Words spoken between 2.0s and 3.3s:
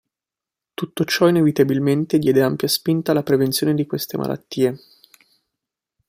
diede ampia spinta alla